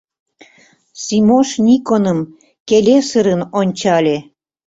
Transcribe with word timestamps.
Симош 1.03 1.49
Никоным 1.65 2.19
келесырын 2.67 3.41
ончале. 3.59 4.17